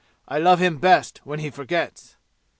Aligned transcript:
I 0.27 0.39
love 0.39 0.57
him 0.57 0.79
best 0.79 1.21
when 1.25 1.37
he 1.37 1.51
forgets!" 1.51 2.15